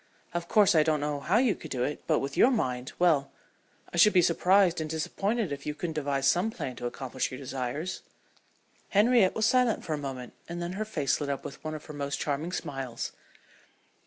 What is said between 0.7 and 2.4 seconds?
I don't know how you could do it, but with